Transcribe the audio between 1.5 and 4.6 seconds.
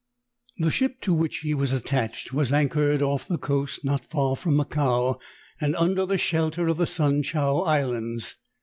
was attached was anchored off the coast, not far from